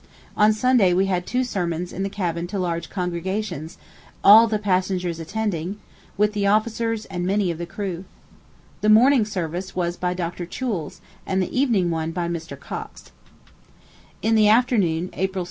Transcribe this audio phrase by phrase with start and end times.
[0.35, 3.77] On Sunday we had two sermons in the cabin to large congregations,
[4.23, 5.79] all the passengers attending,
[6.17, 8.05] with the officers and many of the crew.
[8.81, 10.47] The morning service was by Dr.
[10.47, 12.59] Choules, and the evening one by Mr.
[12.59, 13.11] Cox.
[13.13, 15.39] [Illustration: Four Positions of an Iceberg, seen 6th of April.